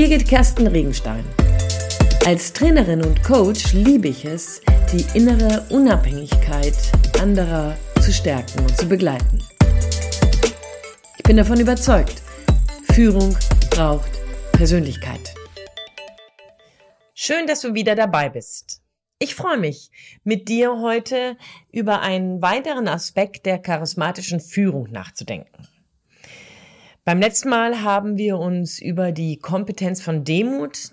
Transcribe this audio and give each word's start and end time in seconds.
Birgit 0.00 0.26
Kersten 0.26 0.66
Regenstein. 0.66 1.22
Als 2.24 2.54
Trainerin 2.54 3.04
und 3.04 3.22
Coach 3.22 3.74
liebe 3.74 4.08
ich 4.08 4.24
es, 4.24 4.62
die 4.90 5.04
innere 5.12 5.66
Unabhängigkeit 5.68 6.74
anderer 7.20 7.76
zu 8.00 8.10
stärken 8.10 8.60
und 8.60 8.74
zu 8.78 8.88
begleiten. 8.88 9.44
Ich 11.18 11.22
bin 11.24 11.36
davon 11.36 11.60
überzeugt, 11.60 12.22
Führung 12.94 13.36
braucht 13.68 14.10
Persönlichkeit. 14.52 15.34
Schön, 17.12 17.46
dass 17.46 17.60
du 17.60 17.74
wieder 17.74 17.94
dabei 17.94 18.30
bist. 18.30 18.80
Ich 19.18 19.34
freue 19.34 19.58
mich, 19.58 19.90
mit 20.24 20.48
dir 20.48 20.80
heute 20.80 21.36
über 21.72 22.00
einen 22.00 22.40
weiteren 22.40 22.88
Aspekt 22.88 23.44
der 23.44 23.58
charismatischen 23.58 24.40
Führung 24.40 24.90
nachzudenken. 24.90 25.68
Beim 27.10 27.18
letzten 27.18 27.48
Mal 27.48 27.82
haben 27.82 28.18
wir 28.18 28.38
uns 28.38 28.80
über 28.80 29.10
die 29.10 29.36
Kompetenz 29.36 30.00
von 30.00 30.22
Demut 30.22 30.92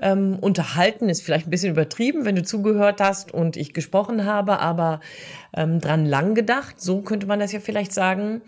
ähm, 0.00 0.38
unterhalten. 0.40 1.10
Ist 1.10 1.20
vielleicht 1.20 1.46
ein 1.46 1.50
bisschen 1.50 1.72
übertrieben, 1.72 2.24
wenn 2.24 2.36
du 2.36 2.42
zugehört 2.42 3.02
hast 3.02 3.34
und 3.34 3.58
ich 3.58 3.74
gesprochen 3.74 4.24
habe, 4.24 4.60
aber 4.60 5.00
ähm, 5.54 5.78
dran 5.78 6.06
lang 6.06 6.34
gedacht. 6.34 6.80
So 6.80 7.02
könnte 7.02 7.26
man 7.26 7.38
das 7.38 7.52
ja 7.52 7.60
vielleicht 7.60 7.92
sagen. 7.92 8.40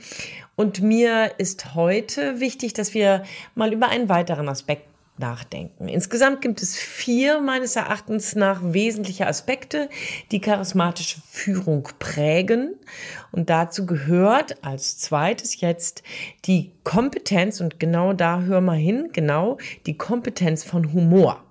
Und 0.57 0.81
mir 0.81 1.33
ist 1.37 1.75
heute 1.75 2.41
wichtig, 2.41 2.73
dass 2.73 2.95
wir 2.95 3.25
mal 3.55 3.75
über 3.75 3.91
einen 3.91 4.09
weiteren 4.09 4.49
Aspekt 4.49 4.94
nachdenken. 5.17 5.87
Insgesamt 5.87 6.41
gibt 6.41 6.61
es 6.61 6.77
vier 6.77 7.41
meines 7.41 7.77
Erachtens 7.77 8.35
nach 8.35 8.61
wesentliche 8.63 9.27
Aspekte, 9.27 9.89
die 10.33 10.41
charismatische 10.41 11.21
Führung 11.31 11.89
prägen. 11.99 12.75
Und 13.31 13.49
dazu 13.51 13.87
gehört 13.87 14.65
als 14.65 14.99
zweites 14.99 15.61
jetzt 15.61 16.03
die 16.47 16.73
Kompetenz, 16.83 17.61
und 17.61 17.79
genau 17.79 18.13
da 18.13 18.41
hör 18.41 18.61
mal 18.61 18.77
hin, 18.77 19.11
genau 19.13 19.59
die 19.87 19.97
Kompetenz 19.97 20.65
von 20.65 20.93
Humor. 20.93 21.44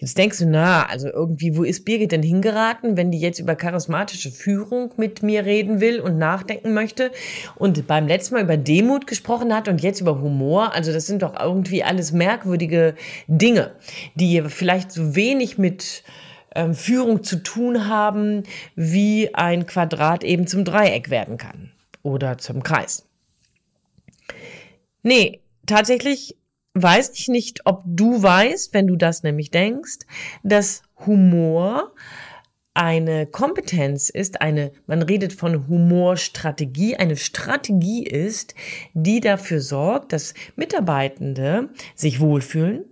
Jetzt 0.00 0.16
denkst 0.16 0.38
du, 0.38 0.46
na, 0.46 0.86
also 0.86 1.08
irgendwie, 1.08 1.56
wo 1.56 1.64
ist 1.64 1.84
Birgit 1.84 2.12
denn 2.12 2.22
hingeraten, 2.22 2.96
wenn 2.96 3.10
die 3.10 3.18
jetzt 3.18 3.40
über 3.40 3.56
charismatische 3.56 4.30
Führung 4.30 4.94
mit 4.96 5.24
mir 5.24 5.44
reden 5.44 5.80
will 5.80 5.98
und 5.98 6.18
nachdenken 6.18 6.72
möchte 6.72 7.10
und 7.56 7.84
beim 7.88 8.06
letzten 8.06 8.36
Mal 8.36 8.44
über 8.44 8.56
Demut 8.56 9.08
gesprochen 9.08 9.52
hat 9.52 9.66
und 9.66 9.82
jetzt 9.82 10.00
über 10.00 10.20
Humor? 10.20 10.72
Also 10.72 10.92
das 10.92 11.08
sind 11.08 11.22
doch 11.22 11.34
irgendwie 11.38 11.82
alles 11.82 12.12
merkwürdige 12.12 12.94
Dinge, 13.26 13.72
die 14.14 14.40
vielleicht 14.46 14.92
so 14.92 15.16
wenig 15.16 15.58
mit 15.58 16.04
ähm, 16.54 16.74
Führung 16.74 17.24
zu 17.24 17.42
tun 17.42 17.88
haben, 17.88 18.44
wie 18.76 19.34
ein 19.34 19.66
Quadrat 19.66 20.22
eben 20.22 20.46
zum 20.46 20.64
Dreieck 20.64 21.10
werden 21.10 21.38
kann 21.38 21.72
oder 22.04 22.38
zum 22.38 22.62
Kreis. 22.62 23.04
Nee, 25.02 25.40
tatsächlich 25.66 26.36
weiß 26.82 27.10
ich 27.14 27.28
nicht, 27.28 27.60
ob 27.64 27.82
du 27.86 28.22
weißt, 28.22 28.74
wenn 28.74 28.86
du 28.86 28.96
das 28.96 29.22
nämlich 29.22 29.50
denkst, 29.50 30.00
dass 30.42 30.82
Humor 31.06 31.92
eine 32.74 33.26
Kompetenz 33.26 34.08
ist, 34.08 34.40
eine, 34.40 34.70
man 34.86 35.02
redet 35.02 35.32
von 35.32 35.66
Humorstrategie, 35.66 36.96
eine 36.96 37.16
Strategie 37.16 38.04
ist, 38.04 38.54
die 38.94 39.18
dafür 39.18 39.60
sorgt, 39.60 40.12
dass 40.12 40.32
Mitarbeitende 40.54 41.70
sich 41.96 42.20
wohlfühlen. 42.20 42.84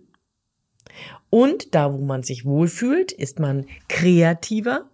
Und 1.30 1.74
da, 1.76 1.92
wo 1.92 1.98
man 1.98 2.24
sich 2.24 2.44
wohlfühlt, 2.44 3.12
ist 3.12 3.38
man 3.38 3.66
kreativer. 3.88 4.90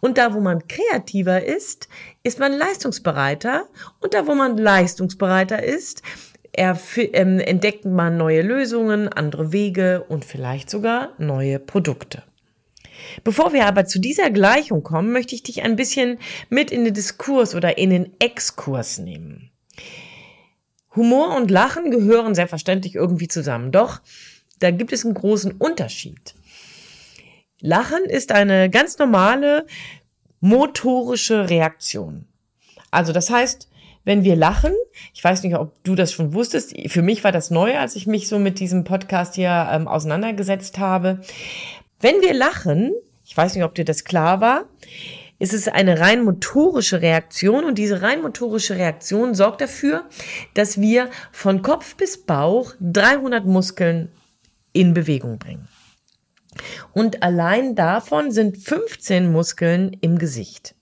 Und 0.00 0.18
da, 0.18 0.34
wo 0.34 0.40
man 0.40 0.68
kreativer 0.68 1.44
ist, 1.44 1.88
ist 2.22 2.38
man 2.38 2.52
leistungsbereiter. 2.52 3.68
Und 4.00 4.14
da, 4.14 4.26
wo 4.26 4.34
man 4.34 4.56
leistungsbereiter 4.56 5.62
ist, 5.62 6.02
ähm, 6.58 7.40
entdeckt 7.40 7.84
man 7.84 8.16
neue 8.16 8.42
Lösungen, 8.42 9.08
andere 9.08 9.52
Wege 9.52 10.04
und 10.08 10.24
vielleicht 10.24 10.68
sogar 10.70 11.14
neue 11.18 11.58
Produkte. 11.58 12.22
Bevor 13.24 13.52
wir 13.52 13.66
aber 13.66 13.86
zu 13.86 14.00
dieser 14.00 14.30
Gleichung 14.30 14.82
kommen, 14.82 15.12
möchte 15.12 15.34
ich 15.34 15.42
dich 15.42 15.62
ein 15.62 15.76
bisschen 15.76 16.18
mit 16.50 16.70
in 16.70 16.84
den 16.84 16.94
Diskurs 16.94 17.54
oder 17.54 17.78
in 17.78 17.90
den 17.90 18.12
Exkurs 18.18 18.98
nehmen. 18.98 19.50
Humor 20.96 21.36
und 21.36 21.50
Lachen 21.50 21.90
gehören 21.90 22.34
selbstverständlich 22.34 22.94
irgendwie 22.96 23.28
zusammen, 23.28 23.70
doch 23.70 24.00
da 24.58 24.70
gibt 24.70 24.92
es 24.92 25.04
einen 25.04 25.14
großen 25.14 25.52
Unterschied. 25.52 26.34
Lachen 27.60 28.04
ist 28.04 28.32
eine 28.32 28.70
ganz 28.70 28.98
normale 28.98 29.66
motorische 30.40 31.48
Reaktion. 31.50 32.26
Also 32.90 33.12
das 33.12 33.30
heißt, 33.30 33.68
wenn 34.04 34.24
wir 34.24 34.36
lachen, 34.36 34.72
ich 35.12 35.22
weiß 35.22 35.42
nicht, 35.42 35.56
ob 35.56 35.82
du 35.84 35.94
das 35.94 36.12
schon 36.12 36.32
wusstest, 36.34 36.74
für 36.88 37.02
mich 37.02 37.24
war 37.24 37.32
das 37.32 37.50
neu, 37.50 37.76
als 37.78 37.96
ich 37.96 38.06
mich 38.06 38.28
so 38.28 38.38
mit 38.38 38.60
diesem 38.60 38.84
Podcast 38.84 39.34
hier 39.34 39.68
ähm, 39.70 39.88
auseinandergesetzt 39.88 40.78
habe. 40.78 41.20
Wenn 42.00 42.20
wir 42.20 42.34
lachen, 42.34 42.92
ich 43.24 43.36
weiß 43.36 43.54
nicht, 43.54 43.64
ob 43.64 43.74
dir 43.74 43.84
das 43.84 44.04
klar 44.04 44.40
war, 44.40 44.64
ist 45.38 45.54
es 45.54 45.68
eine 45.68 46.00
rein 46.00 46.24
motorische 46.24 47.00
Reaktion 47.00 47.64
und 47.64 47.78
diese 47.78 48.02
rein 48.02 48.22
motorische 48.22 48.76
Reaktion 48.76 49.34
sorgt 49.34 49.60
dafür, 49.60 50.04
dass 50.54 50.80
wir 50.80 51.10
von 51.30 51.62
Kopf 51.62 51.96
bis 51.96 52.18
Bauch 52.18 52.74
300 52.80 53.46
Muskeln 53.46 54.10
in 54.72 54.94
Bewegung 54.94 55.38
bringen. 55.38 55.68
Und 56.92 57.22
allein 57.22 57.76
davon 57.76 58.32
sind 58.32 58.56
15 58.58 59.30
Muskeln 59.30 59.96
im 60.00 60.18
Gesicht. 60.18 60.74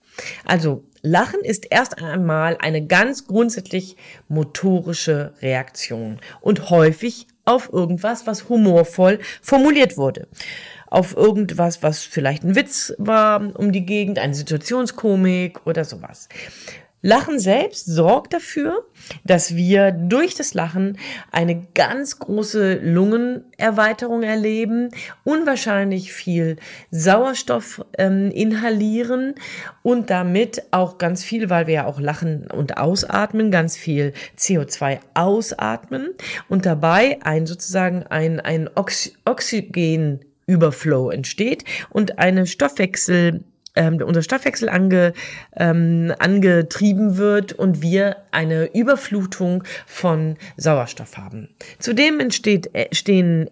Also 0.45 0.83
Lachen 1.07 1.39
ist 1.41 1.67
erst 1.69 2.01
einmal 2.01 2.57
eine 2.59 2.85
ganz 2.85 3.27
grundsätzlich 3.27 3.95
motorische 4.27 5.33
Reaktion 5.41 6.19
und 6.41 6.69
häufig 6.69 7.27
auf 7.45 7.71
irgendwas, 7.71 8.27
was 8.27 8.49
humorvoll 8.49 9.19
formuliert 9.41 9.97
wurde. 9.97 10.27
Auf 10.87 11.15
irgendwas, 11.15 11.83
was 11.83 12.01
vielleicht 12.03 12.43
ein 12.43 12.55
Witz 12.55 12.93
war 12.97 13.57
um 13.57 13.71
die 13.71 13.85
Gegend, 13.85 14.19
eine 14.19 14.33
Situationskomik 14.33 15.65
oder 15.65 15.85
sowas. 15.85 16.29
Lachen 17.07 17.39
selbst 17.39 17.85
sorgt 17.85 18.33
dafür, 18.33 18.85
dass 19.23 19.55
wir 19.55 19.91
durch 19.91 20.35
das 20.35 20.53
Lachen 20.53 20.97
eine 21.31 21.65
ganz 21.73 22.19
große 22.19 22.79
Lungenerweiterung 22.83 24.23
erleben, 24.23 24.89
unwahrscheinlich 25.23 26.11
viel 26.11 26.57
Sauerstoff 26.91 27.85
ähm, 27.97 28.29
inhalieren 28.31 29.35
und 29.83 30.09
damit 30.09 30.63
auch 30.71 30.97
ganz 30.97 31.23
viel, 31.23 31.49
weil 31.49 31.65
wir 31.67 31.75
ja 31.75 31.85
auch 31.85 32.01
lachen 32.01 32.51
und 32.51 32.75
ausatmen, 32.77 33.51
ganz 33.51 33.77
viel 33.77 34.11
CO2 34.37 34.99
ausatmen 35.13 36.09
und 36.49 36.65
dabei 36.65 37.19
ein 37.23 37.45
sozusagen 37.45 38.03
ein, 38.03 38.41
ein 38.41 38.69
Oxy 38.75 39.13
Oxygenüberflow 39.23 41.11
entsteht 41.11 41.63
und 41.89 42.19
eine 42.19 42.45
Stoffwechsel 42.47 43.45
ähm, 43.77 44.01
unser 44.01 44.21
Stoffwechsel 44.21 44.67
ange, 44.69 45.13
ähm, 45.55 46.13
angetrieben 46.19 47.17
wird 47.17 47.53
und 47.53 47.81
wir 47.81 48.17
eine 48.31 48.73
Überflutung 48.73 49.63
von 49.85 50.35
Sauerstoff 50.57 51.17
haben. 51.17 51.49
Zudem 51.79 52.19
entsteht, 52.19 52.73
äh, 52.73 52.87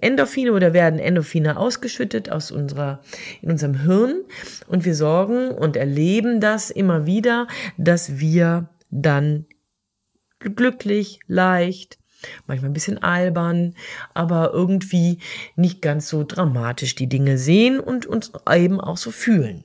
Endorphine 0.02 0.52
oder 0.52 0.74
werden 0.74 1.00
Endorphine 1.00 1.58
ausgeschüttet 1.58 2.30
aus 2.31 2.52
unserer, 2.52 3.02
in 3.41 3.52
unserem 3.52 3.81
Hirn 3.81 4.22
und 4.68 4.84
wir 4.86 4.96
sorgen 4.96 5.50
und 5.50 5.78
erleben 5.78 6.42
das 6.42 6.72
immer 6.72 7.06
wieder, 7.06 7.47
dass 7.78 8.19
wir 8.19 8.69
dann 8.90 9.46
glücklich, 10.40 11.19
leicht, 11.28 11.97
manchmal 12.47 12.72
ein 12.72 12.74
bisschen 12.74 13.02
albern, 13.02 13.75
aber 14.13 14.52
irgendwie 14.53 15.19
nicht 15.56 15.81
ganz 15.81 16.09
so 16.09 16.24
dramatisch 16.24 16.96
die 16.96 17.07
Dinge 17.07 17.38
sehen 17.38 17.80
und 17.80 18.06
uns 18.06 18.31
eben 18.52 18.81
auch 18.81 18.97
so 18.97 19.12
fühlen. 19.12 19.63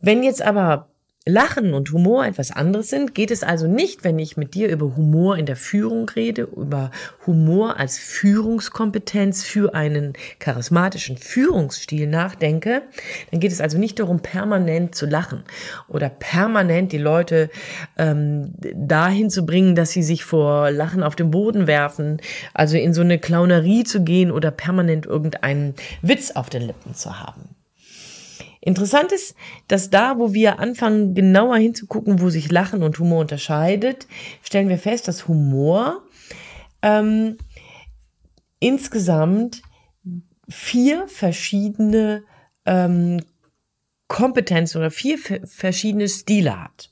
Wenn 0.00 0.22
jetzt 0.22 0.42
aber 0.42 0.90
Lachen 1.26 1.74
und 1.74 1.92
Humor 1.92 2.24
etwas 2.24 2.50
anderes 2.50 2.88
sind, 2.88 3.14
geht 3.14 3.30
es 3.30 3.42
also 3.42 3.66
nicht, 3.66 4.04
wenn 4.04 4.18
ich 4.18 4.38
mit 4.38 4.54
dir 4.54 4.70
über 4.70 4.96
Humor 4.96 5.36
in 5.36 5.44
der 5.44 5.56
Führung 5.56 6.08
rede, 6.08 6.48
über 6.56 6.90
Humor 7.26 7.78
als 7.78 7.98
Führungskompetenz 7.98 9.44
für 9.44 9.74
einen 9.74 10.14
charismatischen 10.38 11.18
Führungsstil 11.18 12.06
nachdenke, 12.06 12.82
dann 13.30 13.38
geht 13.38 13.52
es 13.52 13.60
also 13.60 13.76
nicht 13.76 13.98
darum, 13.98 14.20
permanent 14.20 14.94
zu 14.94 15.04
lachen 15.04 15.44
oder 15.88 16.08
permanent 16.08 16.90
die 16.92 16.98
Leute 16.98 17.50
ähm, 17.98 18.54
dahin 18.74 19.28
zu 19.28 19.44
bringen, 19.44 19.74
dass 19.74 19.90
sie 19.90 20.02
sich 20.02 20.24
vor 20.24 20.70
Lachen 20.70 21.02
auf 21.02 21.16
den 21.16 21.30
Boden 21.30 21.66
werfen, 21.66 22.22
also 22.54 22.78
in 22.78 22.94
so 22.94 23.02
eine 23.02 23.18
Clownerie 23.18 23.84
zu 23.84 24.02
gehen 24.02 24.30
oder 24.30 24.50
permanent 24.50 25.04
irgendeinen 25.04 25.74
Witz 26.00 26.30
auf 26.30 26.48
den 26.48 26.62
Lippen 26.62 26.94
zu 26.94 27.20
haben. 27.20 27.59
Interessant 28.60 29.10
ist, 29.12 29.34
dass 29.68 29.88
da, 29.88 30.18
wo 30.18 30.34
wir 30.34 30.58
anfangen, 30.58 31.14
genauer 31.14 31.56
hinzugucken, 31.56 32.20
wo 32.20 32.28
sich 32.28 32.50
Lachen 32.50 32.82
und 32.82 32.98
Humor 32.98 33.20
unterscheidet, 33.20 34.06
stellen 34.42 34.68
wir 34.68 34.78
fest, 34.78 35.08
dass 35.08 35.28
Humor 35.28 36.02
ähm, 36.82 37.38
insgesamt 38.58 39.62
vier 40.48 41.08
verschiedene 41.08 42.24
ähm, 42.66 43.22
Kompetenzen 44.08 44.78
oder 44.78 44.90
vier 44.90 45.18
verschiedene 45.18 46.08
Stile 46.08 46.62
hat. 46.62 46.89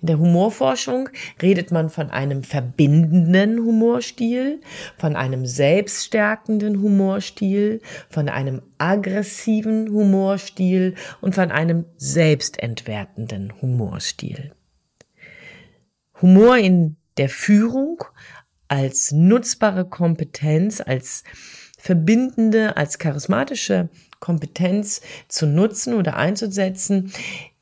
In 0.00 0.06
der 0.06 0.18
Humorforschung 0.18 1.08
redet 1.42 1.72
man 1.72 1.90
von 1.90 2.10
einem 2.10 2.44
verbindenden 2.44 3.58
Humorstil, 3.58 4.60
von 4.98 5.16
einem 5.16 5.46
selbststärkenden 5.46 6.80
Humorstil, 6.80 7.80
von 8.08 8.28
einem 8.28 8.62
aggressiven 8.78 9.90
Humorstil 9.90 10.94
und 11.20 11.34
von 11.34 11.50
einem 11.50 11.86
selbstentwertenden 11.96 13.60
Humorstil. 13.60 14.52
Humor 16.20 16.56
in 16.56 16.96
der 17.16 17.28
Führung 17.28 18.04
als 18.68 19.12
nutzbare 19.12 19.88
Kompetenz, 19.88 20.80
als 20.80 21.24
verbindende, 21.78 22.76
als 22.76 22.98
charismatische 22.98 23.88
Kompetenz 24.20 25.00
zu 25.28 25.46
nutzen 25.46 25.94
oder 25.94 26.16
einzusetzen, 26.16 27.12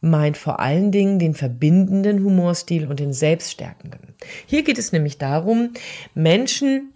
meint 0.00 0.36
vor 0.36 0.60
allen 0.60 0.92
Dingen 0.92 1.18
den 1.18 1.34
verbindenden 1.34 2.22
Humorstil 2.22 2.86
und 2.86 3.00
den 3.00 3.12
selbststärkenden. 3.12 4.14
Hier 4.46 4.62
geht 4.62 4.78
es 4.78 4.92
nämlich 4.92 5.18
darum, 5.18 5.72
Menschen 6.14 6.92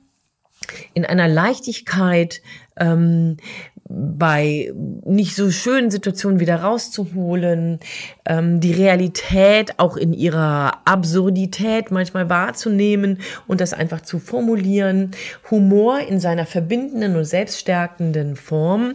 in 0.95 1.05
einer 1.05 1.29
Leichtigkeit 1.29 2.43
ähm, 2.79 3.37
bei 3.89 4.73
nicht 5.11 5.35
so 5.35 5.51
schönen 5.51 5.91
Situationen 5.91 6.41
wieder 6.41 6.57
rauszuholen, 6.57 7.81
ähm, 8.27 8.61
die 8.61 8.73
Realität 8.73 9.79
auch 9.79 9.97
in 9.97 10.13
ihrer 10.13 10.87
Absurdität 10.87 11.91
manchmal 11.91 12.29
wahrzunehmen 12.29 13.19
und 13.47 13.61
das 13.61 13.73
einfach 13.73 14.01
zu 14.03 14.19
formulieren. 14.19 15.11
Humor 15.51 16.01
in 16.01 16.21
seiner 16.21 16.47
verbindenden 16.47 17.17
und 17.17 17.25
selbststärkenden 17.25 18.37
Form 18.37 18.95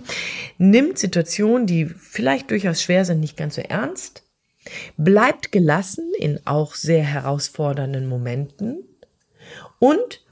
nimmt 0.58 0.98
Situationen, 0.98 1.68
die 1.68 1.86
vielleicht 1.86 2.50
durchaus 2.50 2.82
schwer 2.82 3.06
sind, 3.06 3.20
nicht 3.20 3.38
ganz 3.38 3.56
so 3.56 3.62
ernst, 3.62 4.24
bleibt 4.98 5.52
gelassen 5.52 6.12
in 6.18 6.40
auch 6.46 6.76
sehr 6.76 7.04
herausfordernden 7.04 8.08
Momenten 8.08 8.84
und 9.80 10.25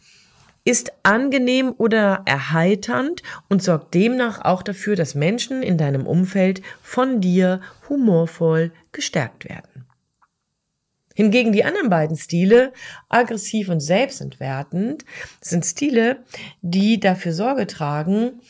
ist 0.65 0.93
angenehm 1.03 1.73
oder 1.77 2.21
erheiternd 2.25 3.21
und 3.49 3.61
sorgt 3.61 3.93
demnach 3.93 4.43
auch 4.43 4.63
dafür, 4.63 4.95
dass 4.95 5.15
Menschen 5.15 5.61
in 5.61 5.77
deinem 5.77 6.07
Umfeld 6.07 6.61
von 6.81 7.19
dir 7.19 7.61
humorvoll 7.89 8.71
gestärkt 8.91 9.47
werden. 9.47 9.85
Hingegen 11.15 11.51
die 11.51 11.63
anderen 11.63 11.89
beiden 11.89 12.17
Stile, 12.17 12.73
aggressiv 13.07 13.69
und 13.69 13.81
selbstentwertend, 13.81 15.05
sind 15.41 15.63
Stile, 15.63 16.23
die 16.61 16.99
dafür 16.99 17.33
Sorge 17.33 17.67
tragen, 17.67 18.41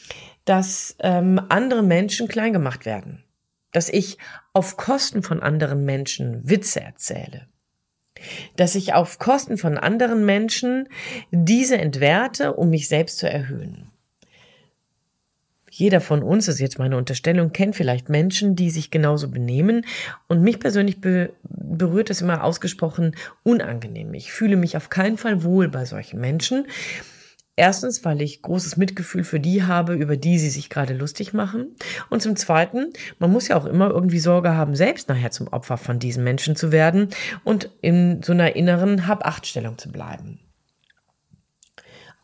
dass 0.45 0.95
ähm, 0.99 1.41
andere 1.49 1.83
Menschen 1.83 2.27
klein 2.27 2.53
gemacht 2.53 2.85
werden, 2.85 3.23
dass 3.73 3.89
ich 3.89 4.17
auf 4.53 4.77
Kosten 4.77 5.23
von 5.23 5.41
anderen 5.41 5.83
Menschen 5.83 6.47
Witze 6.47 6.81
erzähle, 6.81 7.47
dass 8.55 8.75
ich 8.75 8.93
auf 8.93 9.19
Kosten 9.19 9.57
von 9.57 9.77
anderen 9.77 10.25
Menschen 10.25 10.89
diese 11.31 11.77
entwerte, 11.77 12.53
um 12.53 12.69
mich 12.69 12.87
selbst 12.87 13.17
zu 13.17 13.29
erhöhen. 13.29 13.89
Jeder 15.75 16.01
von 16.01 16.21
uns, 16.21 16.45
das 16.45 16.55
ist 16.55 16.61
jetzt 16.61 16.77
meine 16.77 16.97
Unterstellung, 16.97 17.51
kennt 17.51 17.75
vielleicht 17.75 18.07
Menschen, 18.07 18.55
die 18.55 18.69
sich 18.69 18.91
genauso 18.91 19.29
benehmen. 19.29 19.87
Und 20.27 20.43
mich 20.43 20.59
persönlich 20.59 21.01
be 21.01 21.33
berührt 21.49 22.11
es 22.11 22.21
immer 22.21 22.43
ausgesprochen 22.43 23.15
unangenehm. 23.41 24.13
Ich 24.13 24.31
fühle 24.31 24.55
mich 24.55 24.77
auf 24.77 24.91
keinen 24.91 25.17
Fall 25.17 25.43
wohl 25.43 25.69
bei 25.69 25.85
solchen 25.85 26.19
Menschen. 26.19 26.67
Erstens, 27.55 28.03
weil 28.03 28.21
ich 28.21 28.41
großes 28.41 28.77
Mitgefühl 28.77 29.23
für 29.23 29.39
die 29.39 29.63
habe, 29.63 29.93
über 29.93 30.17
die 30.17 30.39
sie 30.39 30.49
sich 30.49 30.71
gerade 30.71 30.95
lustig 30.95 31.33
machen. 31.33 31.75
Und 32.09 32.23
zum 32.23 32.35
Zweiten, 32.35 32.91
man 33.19 33.31
muss 33.31 33.47
ja 33.47 33.57
auch 33.57 33.65
immer 33.65 33.91
irgendwie 33.91 34.17
Sorge 34.17 34.55
haben, 34.55 34.75
selbst 34.75 35.07
nachher 35.07 35.29
zum 35.29 35.49
Opfer 35.49 35.77
von 35.77 35.99
diesen 35.99 36.23
Menschen 36.23 36.55
zu 36.55 36.71
werden 36.71 37.09
und 37.43 37.69
in 37.81 38.23
so 38.23 38.33
einer 38.33 38.55
inneren 38.55 39.05
Hab-Acht-Stellung 39.05 39.77
zu 39.77 39.91
bleiben. 39.91 40.39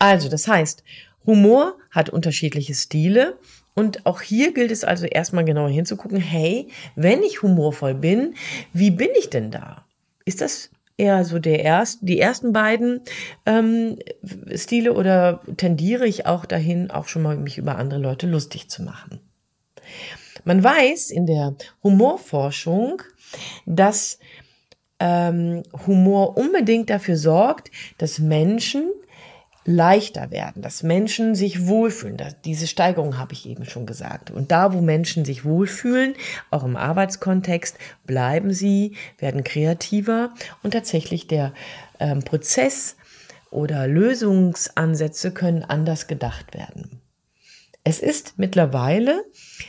Also, 0.00 0.28
das 0.28 0.48
heißt, 0.48 0.82
Humor 1.26 1.76
hat 1.90 2.10
unterschiedliche 2.10 2.74
Stile 2.74 3.38
und 3.74 4.06
auch 4.06 4.22
hier 4.22 4.52
gilt 4.52 4.72
es 4.72 4.82
also 4.82 5.06
erstmal 5.06 5.44
genauer 5.44 5.68
hinzugucken, 5.68 6.18
hey, 6.18 6.68
wenn 6.96 7.22
ich 7.22 7.42
humorvoll 7.42 7.94
bin, 7.94 8.34
wie 8.72 8.90
bin 8.90 9.10
ich 9.16 9.30
denn 9.30 9.52
da? 9.52 9.84
Ist 10.24 10.40
das 10.40 10.70
eher 11.00 11.24
so 11.24 11.38
der 11.38 11.60
erst, 11.64 12.00
die 12.02 12.20
ersten 12.20 12.52
beiden 12.52 13.00
ähm, 13.46 13.98
Stile 14.54 14.92
oder 14.92 15.40
tendiere 15.56 16.06
ich 16.06 16.26
auch 16.26 16.44
dahin, 16.44 16.90
auch 16.90 17.08
schon 17.08 17.22
mal 17.22 17.36
mich 17.36 17.58
über 17.58 17.76
andere 17.76 17.98
Leute 17.98 18.26
lustig 18.26 18.68
zu 18.68 18.82
machen. 18.82 19.20
Man 20.44 20.62
weiß 20.62 21.10
in 21.10 21.26
der 21.26 21.54
Humorforschung, 21.82 23.02
dass 23.66 24.18
ähm, 24.98 25.62
Humor 25.86 26.36
unbedingt 26.36 26.90
dafür 26.90 27.16
sorgt, 27.16 27.70
dass 27.98 28.18
Menschen 28.18 28.90
leichter 29.70 30.30
werden, 30.30 30.62
dass 30.62 30.82
Menschen 30.82 31.34
sich 31.34 31.66
wohlfühlen. 31.66 32.16
diese 32.44 32.66
Steigerung 32.66 33.18
habe 33.18 33.32
ich 33.32 33.48
eben 33.48 33.64
schon 33.64 33.86
gesagt. 33.86 34.30
Und 34.30 34.50
da, 34.50 34.72
wo 34.72 34.80
Menschen 34.80 35.24
sich 35.24 35.44
wohlfühlen, 35.44 36.14
auch 36.50 36.64
im 36.64 36.76
Arbeitskontext, 36.76 37.78
bleiben 38.04 38.52
sie, 38.52 38.96
werden 39.18 39.44
kreativer 39.44 40.34
und 40.62 40.72
tatsächlich 40.72 41.26
der 41.26 41.52
ähm, 42.00 42.22
Prozess 42.22 42.96
oder 43.50 43.86
Lösungsansätze 43.86 45.32
können 45.32 45.64
anders 45.64 46.06
gedacht 46.06 46.54
werden. 46.54 47.00
Es 47.82 48.00
ist 48.00 48.34
mittlerweile 48.36 49.24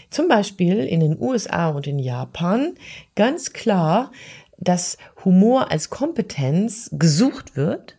zum 0.10 0.28
Beispiel 0.28 0.80
in 0.80 1.00
den 1.00 1.20
USA 1.20 1.70
und 1.70 1.88
in 1.88 2.00
Japan 2.00 2.76
ganz 3.16 3.54
klar, 3.54 4.12
dass 4.58 4.98
Humor 5.24 5.72
als 5.72 5.90
Kompetenz 5.90 6.90
gesucht 6.92 7.56
wird 7.56 7.98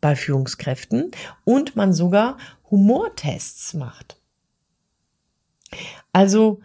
bei 0.00 0.16
Führungskräften 0.16 1.10
und 1.44 1.76
man 1.76 1.92
sogar 1.92 2.38
Humortests 2.70 3.74
macht. 3.74 4.20
Also, 6.12 6.60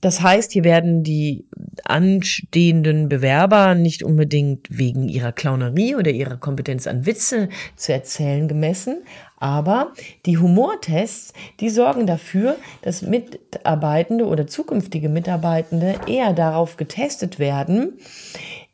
das 0.00 0.22
heißt, 0.22 0.52
hier 0.52 0.64
werden 0.64 1.02
die 1.02 1.46
anstehenden 1.84 3.08
Bewerber 3.10 3.74
nicht 3.74 4.02
unbedingt 4.02 4.66
wegen 4.70 5.08
ihrer 5.08 5.32
Clownerie 5.32 5.94
oder 5.94 6.10
ihrer 6.10 6.38
Kompetenz 6.38 6.86
an 6.86 7.04
Witze 7.04 7.50
zu 7.76 7.92
erzählen 7.92 8.48
gemessen, 8.48 9.02
aber 9.36 9.92
die 10.24 10.38
Humortests, 10.38 11.34
die 11.60 11.68
sorgen 11.68 12.06
dafür, 12.06 12.56
dass 12.80 13.02
Mitarbeitende 13.02 14.26
oder 14.26 14.46
zukünftige 14.46 15.10
Mitarbeitende 15.10 16.00
eher 16.06 16.32
darauf 16.32 16.78
getestet 16.78 17.38
werden, 17.38 17.98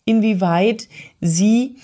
inwieweit 0.05 0.89
sie 1.21 1.77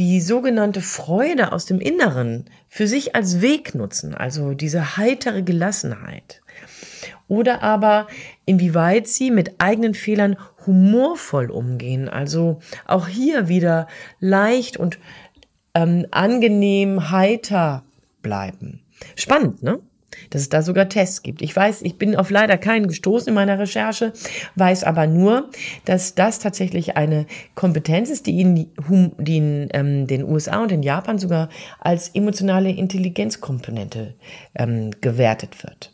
die 0.00 0.22
sogenannte 0.22 0.80
Freude 0.80 1.52
aus 1.52 1.66
dem 1.66 1.78
Inneren 1.78 2.46
für 2.68 2.86
sich 2.86 3.14
als 3.14 3.42
Weg 3.42 3.74
nutzen, 3.74 4.14
also 4.14 4.54
diese 4.54 4.96
heitere 4.96 5.42
Gelassenheit. 5.42 6.40
Oder 7.28 7.62
aber 7.62 8.06
inwieweit 8.46 9.08
sie 9.08 9.30
mit 9.30 9.60
eigenen 9.60 9.92
Fehlern 9.92 10.38
humorvoll 10.66 11.50
umgehen, 11.50 12.08
also 12.08 12.60
auch 12.86 13.08
hier 13.08 13.48
wieder 13.48 13.88
leicht 14.20 14.78
und 14.78 14.98
ähm, 15.74 16.06
angenehm 16.10 17.10
heiter 17.10 17.84
bleiben. 18.22 18.80
Spannend, 19.16 19.62
ne? 19.62 19.80
Dass 20.30 20.42
es 20.42 20.48
da 20.48 20.62
sogar 20.62 20.88
Tests 20.88 21.22
gibt. 21.22 21.42
Ich 21.42 21.54
weiß, 21.54 21.82
ich 21.82 21.98
bin 21.98 22.16
auf 22.16 22.30
leider 22.30 22.58
keinen 22.58 22.88
gestoßen 22.88 23.28
in 23.28 23.34
meiner 23.34 23.58
Recherche, 23.58 24.12
weiß 24.56 24.84
aber 24.84 25.06
nur, 25.06 25.50
dass 25.84 26.14
das 26.14 26.38
tatsächlich 26.38 26.96
eine 26.96 27.26
Kompetenz 27.54 28.10
ist, 28.10 28.26
die 28.26 28.40
in, 28.40 28.54
die 29.18 29.36
in 29.36 29.68
ähm, 29.72 30.06
den 30.06 30.24
USA 30.24 30.62
und 30.62 30.72
in 30.72 30.82
Japan 30.82 31.18
sogar 31.18 31.48
als 31.78 32.08
emotionale 32.08 32.70
Intelligenzkomponente 32.70 34.14
ähm, 34.54 34.90
gewertet 35.00 35.62
wird. 35.62 35.92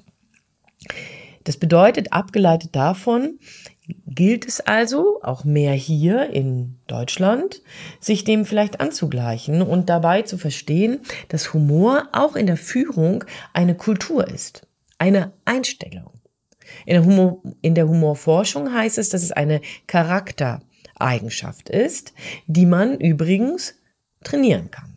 Das 1.44 1.56
bedeutet, 1.56 2.12
abgeleitet 2.12 2.74
davon, 2.74 3.38
gilt 4.06 4.46
es 4.46 4.60
also, 4.60 5.20
auch 5.22 5.44
mehr 5.44 5.72
hier 5.72 6.30
in 6.30 6.78
Deutschland, 6.86 7.62
sich 8.00 8.24
dem 8.24 8.44
vielleicht 8.44 8.80
anzugleichen 8.80 9.62
und 9.62 9.88
dabei 9.88 10.22
zu 10.22 10.38
verstehen, 10.38 11.00
dass 11.28 11.52
Humor 11.52 12.08
auch 12.12 12.36
in 12.36 12.46
der 12.46 12.56
Führung 12.56 13.24
eine 13.52 13.76
Kultur 13.76 14.26
ist, 14.26 14.66
eine 14.98 15.32
Einstellung. 15.44 16.12
In 16.84 16.94
der, 16.94 17.04
Humor, 17.04 17.42
in 17.62 17.74
der 17.74 17.88
Humorforschung 17.88 18.72
heißt 18.72 18.98
es, 18.98 19.08
dass 19.10 19.22
es 19.22 19.32
eine 19.32 19.60
Charaktereigenschaft 19.86 21.68
ist, 21.68 22.12
die 22.46 22.66
man 22.66 22.98
übrigens 22.98 23.76
trainieren 24.24 24.70
kann. 24.70 24.95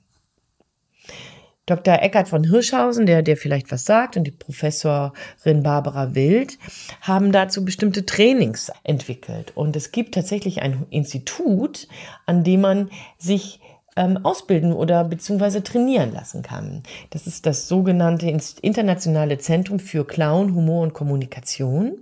Dr. 1.70 2.02
Eckhard 2.02 2.28
von 2.28 2.44
Hirschhausen, 2.44 3.06
der 3.06 3.22
dir 3.22 3.38
vielleicht 3.38 3.72
was 3.72 3.86
sagt, 3.86 4.18
und 4.18 4.24
die 4.24 4.32
Professorin 4.32 5.64
Barbara 5.64 6.16
Wild 6.16 6.58
haben 7.02 7.32
dazu 7.32 7.64
bestimmte 7.64 8.06
Trainings 8.06 8.72
entwickelt. 8.84 9.52
Und 9.56 9.76
es 9.76 9.92
gibt 9.92 10.16
tatsächlich 10.16 10.62
ein 10.62 10.86
Institut, 10.90 11.88
an 12.26 12.44
dem 12.44 12.62
man 12.62 12.90
sich 13.18 13.60
ähm, 13.96 14.18
ausbilden 14.24 14.74
oder 14.74 15.04
beziehungsweise 15.04 15.62
trainieren 15.62 16.14
lassen 16.14 16.42
kann. 16.42 16.84
Das 17.12 17.28
ist 17.28 17.46
das 17.46 17.68
sogenannte 17.68 18.28
Internationale 18.62 19.38
Zentrum 19.38 19.80
für 19.80 20.06
Clown, 20.06 20.56
Humor 20.56 20.84
und 20.84 20.94
Kommunikation. 20.94 21.98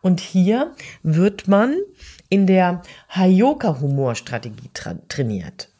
Und 0.00 0.20
hier 0.20 0.72
wird 1.02 1.48
man 1.48 1.76
in 2.28 2.46
der 2.46 2.82
Hayoka-Humorstrategie 3.10 4.70
tra 4.72 4.96
trainiert. 5.08 5.70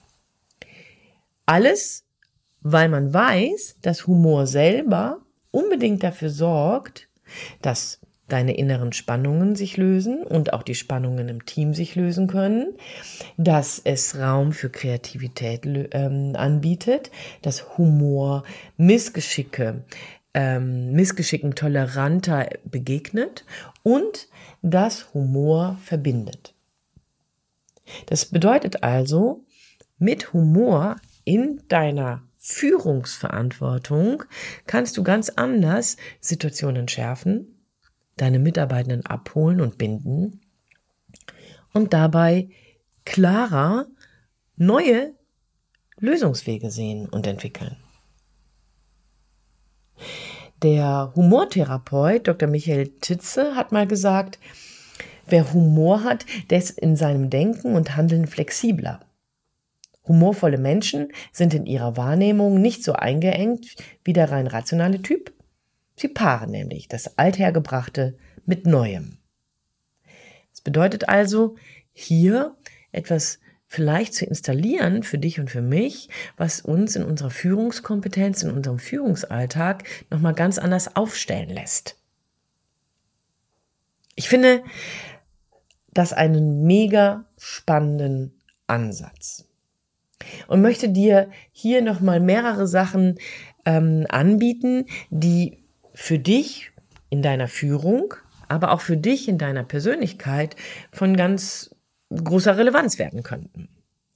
Alles, 1.46 2.03
weil 2.64 2.88
man 2.88 3.14
weiß, 3.14 3.76
dass 3.83 4.09
Humor 4.09 4.49
selber 4.49 5.21
unbedingt 5.52 6.02
dafür 6.02 6.30
sorgt, 6.30 7.09
dass 7.62 8.00
deine 8.26 8.56
inneren 8.56 8.94
Spannungen 8.94 9.54
sich 9.54 9.76
lösen 9.76 10.23
und 10.23 10.54
auch 10.54 10.62
die 10.62 10.75
Spannungen 10.75 11.28
im 11.28 11.44
Team 11.44 11.75
sich 11.75 11.94
lösen 11.94 12.26
können, 12.26 12.75
dass 13.37 13.80
es 13.85 14.18
Raum 14.18 14.52
für 14.52 14.71
Kreativität 14.71 15.66
ähm, 15.66 16.33
anbietet, 16.35 17.11
dass 17.42 17.76
Humor 17.76 18.44
Missgeschicke, 18.78 19.85
ähm, 20.33 20.92
Missgeschicken 20.92 21.54
toleranter 21.54 22.49
begegnet 22.64 23.44
und 23.83 24.28
dass 24.62 25.12
Humor 25.12 25.76
verbindet. 25.85 26.54
Das 28.06 28.25
bedeutet 28.25 28.83
also, 28.83 29.44
mit 29.99 30.33
Humor 30.33 30.97
in 31.25 31.62
deiner 31.68 32.23
Führungsverantwortung 32.46 34.24
kannst 34.66 34.98
du 34.98 35.02
ganz 35.02 35.30
anders 35.30 35.96
Situationen 36.20 36.88
schärfen, 36.88 37.64
deine 38.18 38.38
Mitarbeitenden 38.38 39.06
abholen 39.06 39.62
und 39.62 39.78
binden 39.78 40.42
und 41.72 41.94
dabei 41.94 42.50
klarer 43.06 43.86
neue 44.56 45.14
Lösungswege 45.96 46.70
sehen 46.70 47.08
und 47.08 47.26
entwickeln. 47.26 47.78
Der 50.62 51.14
Humortherapeut 51.16 52.28
Dr. 52.28 52.46
Michael 52.46 52.88
Titze 53.00 53.56
hat 53.56 53.72
mal 53.72 53.86
gesagt, 53.86 54.38
wer 55.24 55.50
Humor 55.54 56.04
hat, 56.04 56.26
der 56.50 56.58
ist 56.58 56.78
in 56.78 56.94
seinem 56.94 57.30
Denken 57.30 57.74
und 57.74 57.96
Handeln 57.96 58.26
flexibler. 58.26 59.00
Humorvolle 60.06 60.58
Menschen 60.58 61.08
sind 61.32 61.54
in 61.54 61.66
ihrer 61.66 61.96
Wahrnehmung 61.96 62.61
nicht 62.61 62.84
so 62.84 62.92
eingeengt 62.92 63.75
wie 64.04 64.12
der 64.12 64.30
rein 64.30 64.46
rationale 64.46 65.00
Typ 65.00 65.34
Sie 65.96 66.08
paaren 66.08 66.50
nämlich 66.50 66.88
das 66.88 67.18
Althergebrachte 67.18 68.16
mit 68.44 68.66
Neuem. 68.66 69.18
Das 70.50 70.61
bedeutet 70.61 71.08
also, 71.08 71.56
hier 71.92 72.56
etwas 72.92 73.38
vielleicht 73.66 74.14
zu 74.14 74.25
installieren 74.25 75.02
für 75.02 75.18
dich 75.18 75.40
und 75.40 75.50
für 75.50 75.62
mich, 75.62 76.08
was 76.37 76.61
uns 76.61 76.96
in 76.96 77.04
unserer 77.04 77.30
Führungskompetenz, 77.30 78.42
in 78.42 78.50
unserem 78.50 78.78
Führungsalltag 78.78 79.84
nochmal 80.11 80.34
ganz 80.34 80.58
anders 80.58 80.94
aufstellen 80.96 81.49
lässt. 81.49 81.96
Ich 84.16 84.28
finde 84.28 84.62
das 85.92 86.12
einen 86.12 86.64
mega 86.64 87.25
spannenden 87.37 88.40
Ansatz 88.66 89.49
und 90.49 90.62
möchte 90.62 90.88
dir 90.88 91.30
hier 91.52 91.83
nochmal 91.83 92.21
mehrere 92.21 92.66
Sachen 92.66 93.18
ähm, 93.64 94.06
anbieten, 94.09 94.87
die 95.11 95.59
für 95.94 96.18
dich 96.18 96.73
in 97.11 97.23
deiner 97.23 97.49
Führung, 97.49 98.14
aber 98.49 98.73
auch 98.73 98.80
für 98.80 98.97
dich 98.97 99.28
in 99.28 99.38
deiner 99.38 99.64
Persönlichkeit 99.64 100.56
von 100.92 101.16
ganz 101.16 101.75
großer 102.11 102.56
Relevanz 102.56 102.99
werden 102.99 103.23
könnten. 103.23 103.68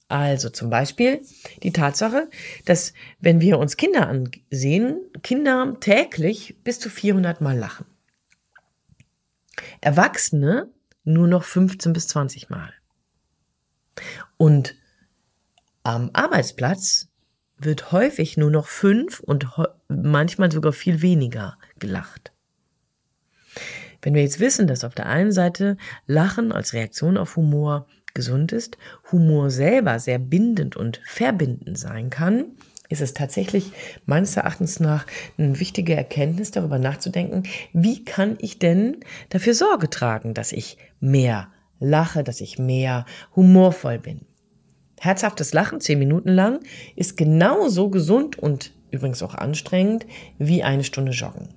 Also 0.07 0.49
zum 0.49 0.71
Beispiel 0.71 1.21
die 1.61 1.71
Tatsache, 1.71 2.29
dass 2.65 2.93
wenn 3.19 3.41
wir 3.41 3.59
uns 3.59 3.77
Kinder 3.77 4.07
ansehen, 4.07 4.99
Kinder 5.21 5.77
täglich 5.79 6.55
bis 6.63 6.79
zu 6.79 6.89
400 6.89 7.41
Mal 7.41 7.57
lachen. 7.57 7.85
Erwachsene 9.81 10.69
nur 11.03 11.27
noch 11.27 11.43
15 11.43 11.93
bis 11.93 12.07
20 12.07 12.49
Mal. 12.49 12.73
Und 14.37 14.75
am 15.83 16.09
Arbeitsplatz 16.13 17.09
wird 17.57 17.91
häufig 17.91 18.37
nur 18.37 18.51
noch 18.51 18.67
fünf 18.67 19.19
und 19.19 19.47
manchmal 19.87 20.51
sogar 20.51 20.73
viel 20.73 21.01
weniger 21.01 21.57
gelacht. 21.77 22.31
Wenn 24.01 24.13
wir 24.13 24.21
jetzt 24.21 24.39
wissen, 24.39 24.67
dass 24.67 24.83
auf 24.83 24.95
der 24.95 25.07
einen 25.07 25.31
Seite 25.31 25.77
Lachen 26.07 26.51
als 26.51 26.73
Reaktion 26.73 27.17
auf 27.17 27.35
Humor 27.35 27.87
gesund 28.13 28.51
ist, 28.51 28.77
Humor 29.11 29.49
selber 29.49 29.99
sehr 29.99 30.19
bindend 30.19 30.75
und 30.75 31.01
verbindend 31.05 31.77
sein 31.77 32.09
kann, 32.09 32.45
ist 32.87 33.01
es 33.01 33.13
tatsächlich 33.13 33.71
meines 34.05 34.35
Erachtens 34.35 34.79
nach 34.79 35.05
eine 35.37 35.59
wichtige 35.59 35.95
Erkenntnis, 35.95 36.51
darüber 36.51 36.79
nachzudenken, 36.79 37.43
wie 37.71 38.03
kann 38.03 38.37
ich 38.39 38.57
denn 38.57 38.97
dafür 39.29 39.53
Sorge 39.53 39.89
tragen, 39.89 40.33
dass 40.33 40.51
ich 40.51 40.77
mehr 40.99 41.49
lache, 41.79 42.23
dass 42.23 42.41
ich 42.41 42.57
mehr 42.57 43.05
humorvoll 43.35 43.99
bin. 43.99 44.21
Herzhaftes 44.99 45.53
Lachen, 45.53 45.81
zehn 45.81 45.99
Minuten 45.99 46.29
lang, 46.29 46.59
ist 46.95 47.17
genauso 47.17 47.89
gesund 47.89 48.37
und 48.37 48.73
übrigens 48.91 49.23
auch 49.23 49.35
anstrengend 49.35 50.05
wie 50.37 50.63
eine 50.63 50.83
Stunde 50.83 51.11
Joggen. 51.11 51.49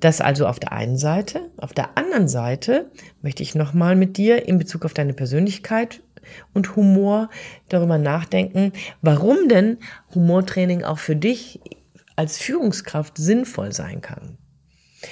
Das 0.00 0.20
also 0.20 0.46
auf 0.46 0.60
der 0.60 0.72
einen 0.72 0.96
Seite. 0.96 1.50
Auf 1.56 1.72
der 1.72 1.98
anderen 1.98 2.28
Seite 2.28 2.90
möchte 3.20 3.42
ich 3.42 3.54
nochmal 3.54 3.96
mit 3.96 4.16
dir 4.16 4.46
in 4.46 4.58
Bezug 4.58 4.84
auf 4.84 4.94
deine 4.94 5.12
Persönlichkeit 5.12 6.02
und 6.54 6.76
Humor 6.76 7.30
darüber 7.68 7.98
nachdenken, 7.98 8.72
warum 9.02 9.48
denn 9.48 9.78
Humortraining 10.14 10.84
auch 10.84 10.98
für 10.98 11.16
dich 11.16 11.60
als 12.14 12.38
Führungskraft 12.38 13.16
sinnvoll 13.16 13.72
sein 13.72 14.00
kann. 14.00 14.38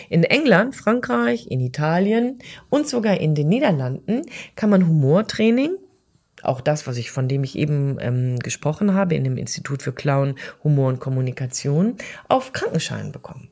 In 0.08 0.24
England, 0.24 0.74
Frankreich, 0.74 1.48
in 1.48 1.60
Italien 1.60 2.38
und 2.70 2.88
sogar 2.88 3.20
in 3.20 3.34
den 3.34 3.48
Niederlanden 3.48 4.22
kann 4.56 4.70
man 4.70 4.86
Humortraining 4.86 5.76
auch 6.46 6.60
das, 6.60 6.86
was 6.86 6.96
ich, 6.96 7.10
von 7.10 7.28
dem 7.28 7.44
ich 7.44 7.56
eben 7.56 7.98
ähm, 8.00 8.38
gesprochen 8.38 8.94
habe, 8.94 9.14
in 9.14 9.24
dem 9.24 9.36
Institut 9.36 9.82
für 9.82 9.92
Clown, 9.92 10.36
Humor 10.64 10.88
und 10.88 11.00
Kommunikation, 11.00 11.96
auf 12.28 12.52
Krankenschein 12.52 13.12
bekommen. 13.12 13.50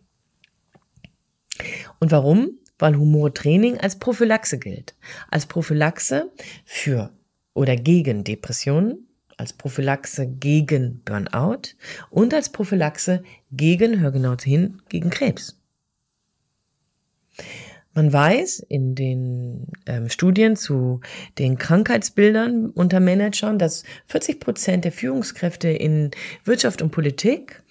Und 2.00 2.10
warum? 2.10 2.58
Weil 2.78 2.96
Humortraining 2.96 3.78
als 3.78 3.98
Prophylaxe 3.98 4.58
gilt. 4.58 4.94
Als 5.30 5.46
Prophylaxe 5.46 6.32
für 6.64 7.10
oder 7.54 7.76
gegen 7.76 8.24
Depressionen, 8.24 9.06
als 9.36 9.52
Prophylaxe 9.52 10.26
gegen 10.26 11.02
Burnout 11.04 11.74
und 12.10 12.34
als 12.34 12.50
Prophylaxe 12.50 13.22
gegen, 13.52 14.00
hör 14.00 14.10
genau 14.10 14.36
hin, 14.36 14.82
gegen 14.88 15.10
Krebs. 15.10 15.58
Man 17.94 18.12
weiß 18.12 18.66
in 18.68 18.94
den 18.96 19.68
ähm, 19.86 20.08
Studien 20.08 20.56
zu 20.56 21.00
den 21.38 21.58
Krankheitsbildern 21.58 22.70
unter 22.70 22.98
Managern, 22.98 23.58
dass 23.58 23.84
40 24.06 24.40
Prozent 24.40 24.84
der 24.84 24.92
Führungskräfte 24.92 25.68
in 25.68 26.10
Wirtschaft 26.44 26.82
und 26.82 26.90
Politik 26.90 27.62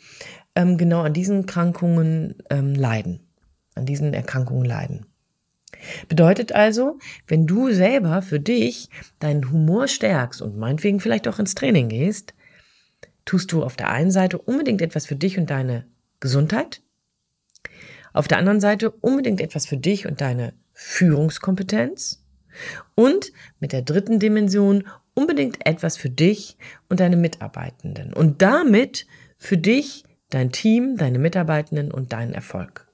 ähm, 0.55 0.77
genau 0.77 1.01
an 1.01 1.13
diesen 1.13 1.45
Krankungen 1.45 2.35
ähm, 2.49 2.73
leiden, 2.73 3.19
an 3.75 3.85
diesen 3.85 4.13
Erkrankungen 4.13 4.65
leiden. 4.65 5.05
Bedeutet 6.07 6.53
also, 6.53 6.99
wenn 7.27 7.45
du 7.45 7.71
selber 7.71 8.21
für 8.21 8.39
dich 8.39 8.89
deinen 9.19 9.51
Humor 9.51 9.89
stärkst 9.89 10.41
und 10.41 10.57
meinetwegen 10.57 11.01
vielleicht 11.01 11.27
auch 11.27 11.39
ins 11.39 11.55
Training 11.55 11.89
gehst, 11.89 12.33
tust 13.25 13.51
du 13.51 13.63
auf 13.63 13.75
der 13.75 13.89
einen 13.89 14.11
Seite 14.11 14.37
unbedingt 14.37 14.81
etwas 14.81 15.05
für 15.05 15.15
dich 15.15 15.37
und 15.37 15.49
deine 15.49 15.85
Gesundheit, 16.21 16.81
auf 18.13 18.27
der 18.27 18.37
anderen 18.37 18.61
Seite 18.61 18.91
unbedingt 18.91 19.41
etwas 19.41 19.65
für 19.65 19.77
dich 19.77 20.07
und 20.07 20.21
deine 20.21 20.53
Führungskompetenz. 20.73 22.23
Und 22.95 23.31
mit 23.59 23.73
der 23.73 23.81
dritten 23.81 24.19
Dimension 24.19 24.87
unbedingt 25.15 25.65
etwas 25.65 25.97
für 25.97 26.09
dich 26.09 26.57
und 26.89 26.99
deine 26.99 27.17
Mitarbeitenden. 27.17 28.13
Und 28.13 28.41
damit 28.41 29.07
für 29.37 29.57
dich, 29.57 30.03
dein 30.29 30.51
Team, 30.51 30.97
deine 30.97 31.19
Mitarbeitenden 31.19 31.91
und 31.91 32.13
deinen 32.13 32.33
Erfolg. 32.33 32.87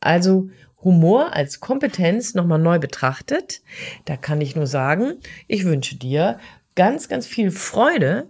Also 0.00 0.50
Humor 0.82 1.32
als 1.34 1.60
Kompetenz 1.60 2.34
nochmal 2.34 2.58
neu 2.58 2.78
betrachtet. 2.78 3.62
Da 4.04 4.16
kann 4.16 4.40
ich 4.40 4.54
nur 4.54 4.66
sagen, 4.66 5.14
ich 5.48 5.64
wünsche 5.64 5.96
dir 5.96 6.38
ganz, 6.74 7.08
ganz 7.08 7.26
viel 7.26 7.50
Freude 7.50 8.28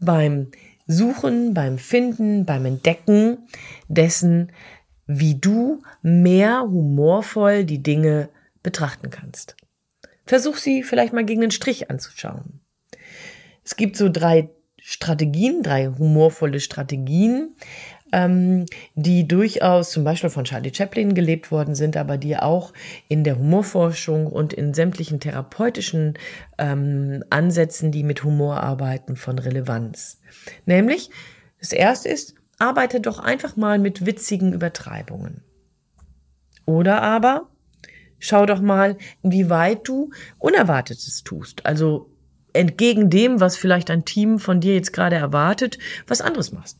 beim 0.00 0.50
Suchen, 0.86 1.54
beim 1.54 1.78
Finden, 1.78 2.44
beim 2.44 2.66
Entdecken 2.66 3.38
dessen, 3.88 4.52
wie 5.06 5.34
du 5.34 5.82
mehr 6.02 6.62
humorvoll 6.62 7.64
die 7.64 7.82
Dinge 7.82 8.28
betrachten 8.62 9.10
kannst. 9.10 9.56
Versuch 10.26 10.56
sie 10.56 10.82
vielleicht 10.82 11.12
mal 11.12 11.24
gegen 11.24 11.42
den 11.42 11.50
Strich 11.50 11.90
anzuschauen. 11.90 12.60
Es 13.64 13.76
gibt 13.76 13.96
so 13.96 14.08
drei 14.08 14.50
Strategien, 14.78 15.62
drei 15.62 15.86
humorvolle 15.86 16.60
Strategien, 16.60 17.54
ähm, 18.12 18.66
die 18.94 19.26
durchaus 19.26 19.90
zum 19.90 20.04
Beispiel 20.04 20.30
von 20.30 20.44
Charlie 20.44 20.72
Chaplin 20.74 21.14
gelebt 21.14 21.50
worden 21.50 21.74
sind, 21.74 21.96
aber 21.96 22.16
die 22.18 22.36
auch 22.36 22.72
in 23.08 23.24
der 23.24 23.38
Humorforschung 23.38 24.26
und 24.26 24.52
in 24.52 24.74
sämtlichen 24.74 25.20
therapeutischen 25.20 26.18
ähm, 26.58 27.24
Ansätzen, 27.30 27.90
die 27.90 28.02
mit 28.02 28.22
Humor 28.24 28.62
arbeiten, 28.62 29.16
von 29.16 29.38
Relevanz. 29.38 30.20
Nämlich, 30.66 31.10
das 31.58 31.72
erste 31.72 32.10
ist, 32.10 32.34
arbeite 32.64 33.00
doch 33.00 33.18
einfach 33.18 33.56
mal 33.56 33.78
mit 33.78 34.06
witzigen 34.06 34.52
Übertreibungen. 34.54 35.42
Oder 36.64 37.02
aber 37.02 37.48
schau 38.18 38.46
doch 38.46 38.60
mal, 38.60 38.96
inwieweit 39.22 39.86
du 39.86 40.10
Unerwartetes 40.38 41.22
tust. 41.24 41.66
Also 41.66 42.10
entgegen 42.54 43.10
dem, 43.10 43.40
was 43.40 43.58
vielleicht 43.58 43.90
ein 43.90 44.06
Team 44.06 44.38
von 44.38 44.60
dir 44.60 44.74
jetzt 44.74 44.92
gerade 44.92 45.16
erwartet, 45.16 45.78
was 46.06 46.22
anderes 46.22 46.52
machst. 46.52 46.78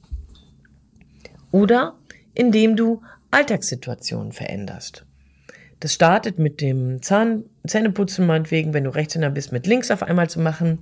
Oder 1.51 1.99
indem 2.35 2.77
du 2.77 3.03
Alltagssituationen 3.31 4.33
veränderst. 4.33 5.05
Das 5.81 5.93
startet 5.93 6.39
mit 6.39 6.63
dem 6.63 7.03
Zahn, 7.03 7.45
Zähneputzen 7.67 8.27
meinetwegen, 8.27 8.73
wenn 8.73 8.85
du 8.85 8.95
Rechtshänder 8.95 9.29
bist, 9.29 9.53
mit 9.53 9.67
links 9.67 9.91
auf 9.91 10.03
einmal 10.03 10.31
zu 10.31 10.41
machen. 10.41 10.79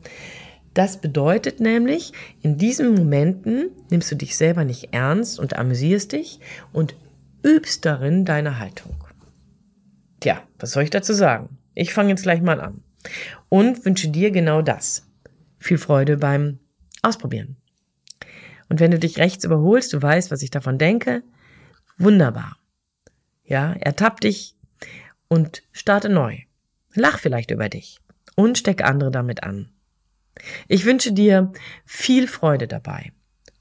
Das 0.74 1.00
bedeutet 1.00 1.60
nämlich, 1.60 2.12
in 2.40 2.56
diesen 2.56 2.94
Momenten 2.94 3.70
nimmst 3.90 4.10
du 4.10 4.16
dich 4.16 4.36
selber 4.36 4.64
nicht 4.64 4.92
ernst 4.92 5.38
und 5.38 5.56
amüsierst 5.56 6.12
dich 6.12 6.40
und 6.72 6.94
übst 7.44 7.84
darin 7.84 8.24
deine 8.24 8.58
Haltung. 8.58 8.94
Tja, 10.20 10.42
was 10.58 10.70
soll 10.70 10.84
ich 10.84 10.90
dazu 10.90 11.12
sagen? 11.12 11.58
Ich 11.74 11.92
fange 11.92 12.10
jetzt 12.10 12.22
gleich 12.22 12.40
mal 12.40 12.60
an 12.60 12.82
und 13.48 13.84
wünsche 13.84 14.08
dir 14.08 14.30
genau 14.30 14.62
das. 14.62 15.06
Viel 15.58 15.78
Freude 15.78 16.16
beim 16.16 16.58
Ausprobieren. 17.02 17.56
Und 18.68 18.80
wenn 18.80 18.92
du 18.92 18.98
dich 18.98 19.18
rechts 19.18 19.44
überholst, 19.44 19.92
du 19.92 20.00
weißt, 20.00 20.30
was 20.30 20.42
ich 20.42 20.50
davon 20.50 20.78
denke, 20.78 21.22
wunderbar. 21.98 22.56
Ja, 23.44 23.72
ertapp 23.72 24.20
dich 24.20 24.56
und 25.28 25.62
starte 25.72 26.08
neu. 26.08 26.38
Lach 26.94 27.18
vielleicht 27.18 27.50
über 27.50 27.68
dich 27.68 28.00
und 28.36 28.56
steck 28.56 28.82
andere 28.82 29.10
damit 29.10 29.42
an. 29.42 29.71
Ich 30.68 30.84
wünsche 30.84 31.12
dir 31.12 31.52
viel 31.84 32.28
Freude 32.28 32.68
dabei. 32.68 33.12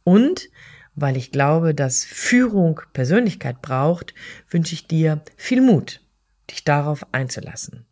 Und 0.04 0.50
weil 0.96 1.18
ich 1.18 1.32
glaube, 1.32 1.74
dass 1.74 2.04
Führung 2.04 2.82
Persönlichkeit 2.94 3.62
braucht, 3.62 4.14
wünsche 4.50 4.74
ich 4.74 4.88
dir 4.88 5.24
viel 5.38 5.62
Mut, 5.62 6.02
dich 6.50 6.64
darauf 6.64 7.06
einzulassen. 7.14 7.86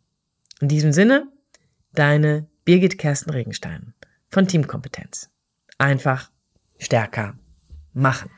In 0.60 0.68
diesem 0.68 0.92
Sinne, 0.92 1.28
deine 1.92 2.46
Birgit 2.64 2.98
Kersten 2.98 3.30
Regenstein 3.30 3.94
von 4.28 4.46
Teamkompetenz. 4.46 5.30
Einfach 5.78 6.30
stärker 6.78 7.38
machen. 7.92 8.30